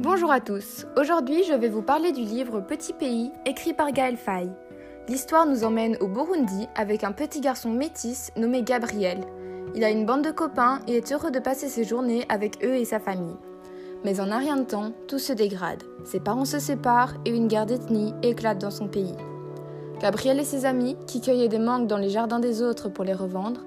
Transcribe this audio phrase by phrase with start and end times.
[0.00, 0.86] Bonjour à tous.
[0.96, 4.48] Aujourd'hui, je vais vous parler du livre Petit pays, écrit par Gaël Faye.
[5.08, 9.22] L'histoire nous emmène au Burundi avec un petit garçon métis nommé Gabriel.
[9.74, 12.76] Il a une bande de copains et est heureux de passer ses journées avec eux
[12.76, 13.34] et sa famille.
[14.04, 15.82] Mais en un rien de temps, tout se dégrade.
[16.04, 19.16] Ses parents se séparent et une guerre d'ethnie éclate dans son pays.
[20.00, 23.14] Gabriel et ses amis, qui cueillaient des mangues dans les jardins des autres pour les
[23.14, 23.64] revendre,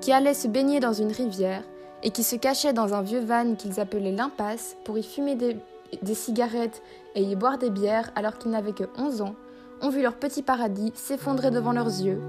[0.00, 1.62] qui allaient se baigner dans une rivière
[2.02, 6.14] et qui se cachaient dans un vieux van qu'ils appelaient l'impasse pour y fumer des,
[6.14, 6.82] cigarettes
[7.14, 9.34] et y boire des bières alors qu'ils n'avaient que 11 ans,
[9.80, 12.20] ont vu leur petit paradis s'effondrer devant leurs yeux.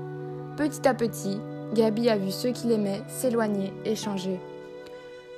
[0.55, 1.39] Petit à petit,
[1.73, 4.39] Gabi a vu ceux qu'il aimait s'éloigner et changer.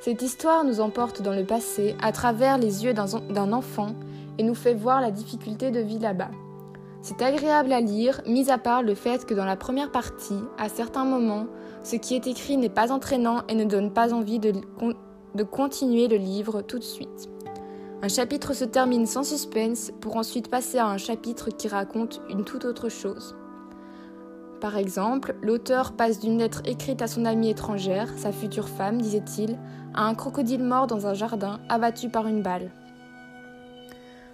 [0.02, 3.94] Cette histoire nous emporte dans le passé à travers les yeux d'un enfant
[4.38, 6.32] et nous fait voir la difficulté de vie là-bas.
[7.02, 10.70] C'est agréable à lire, mis à part le fait que dans la première partie, à
[10.70, 11.48] certains moments,
[11.82, 14.54] ce qui est écrit n'est pas entraînant et ne donne pas envie de,
[15.44, 17.30] continuer le livre tout de suite.
[18.04, 22.44] Un chapitre se termine sans suspense pour ensuite passer à un chapitre qui raconte une
[22.44, 23.36] toute autre chose.
[24.60, 29.58] Par exemple, l'auteur passe d'une lettre écrite à son amie étrangère, sa future femme, disait-il,
[29.96, 32.72] à un crocodile mort dans un jardin abattu par une balle.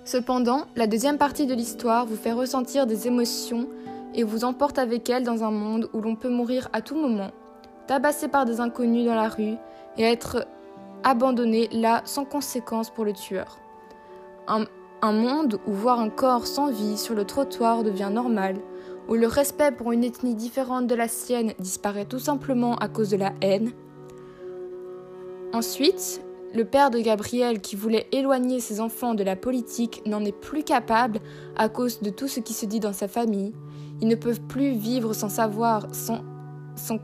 [0.07, 3.67] Cependant, la deuxième partie de l'histoire vous fait ressentir des émotions
[4.15, 7.31] et vous emporte avec elle dans un monde où l'on peut mourir à tout moment,
[7.87, 9.55] tabassé par des inconnus dans la rue
[9.97, 10.47] et être
[11.03, 13.57] abandonné là sans conséquence pour le tueur.
[14.47, 14.63] Un,
[15.01, 18.55] un monde où voir un corps sans vie sur le trottoir devient normal,
[19.09, 23.09] où le respect pour une ethnie différente de la sienne disparaît tout simplement à cause
[23.09, 23.73] de la haine.
[25.51, 26.21] Ensuite,
[26.53, 30.63] le père de Gabriel, qui voulait éloigner ses enfants de la politique, n'en est plus
[30.63, 31.19] capable
[31.57, 33.53] à cause de tout ce qui se dit dans sa famille.
[34.01, 36.23] Ils ne peuvent plus vivre sans savoir, sans,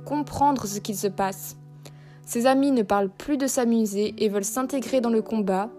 [0.06, 1.58] comprendre ce qu'il se passe.
[2.26, 5.70] Ses amis ne parlent plus de s'amuser et veulent s'intégrer dans le combat.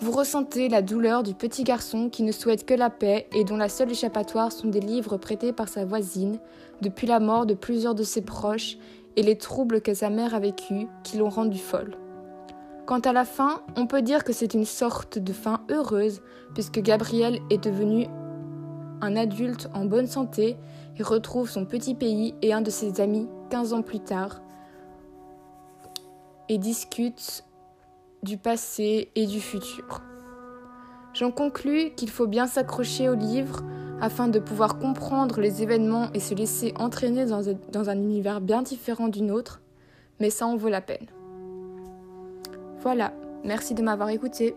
[0.00, 3.56] Vous ressentez la douleur du petit garçon qui ne souhaite que la paix et dont
[3.56, 6.38] la seule échappatoire sont des livres prêtés par sa voisine
[6.80, 8.78] depuis la mort de plusieurs de ses proches
[9.16, 11.96] et les troubles que sa mère a vécus qui l'ont rendue folle.
[12.86, 16.20] Quant à la fin, on peut dire que c'est une sorte de fin heureuse
[16.52, 18.06] puisque Gabriel est devenu
[19.00, 20.58] un adulte en bonne santé
[20.98, 24.42] et retrouve son petit pays et un de ses amis 15 ans plus tard
[26.50, 27.44] et discute
[28.22, 30.02] du passé et du futur.
[31.14, 33.62] J'en conclus qu'il faut bien s'accrocher au livre
[34.02, 38.42] afin de pouvoir comprendre les événements et se laisser entraîner dans un, dans un univers
[38.42, 39.62] bien différent du nôtre,
[40.20, 41.06] mais ça en vaut la peine.
[42.84, 43.14] Voilà,
[43.44, 44.54] merci de m'avoir écouté.